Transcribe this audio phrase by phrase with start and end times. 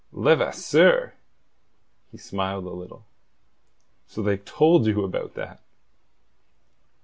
[0.11, 1.13] "Levasseur?"
[2.11, 3.05] He smiled a little.
[4.07, 5.61] "So they've told you about that!"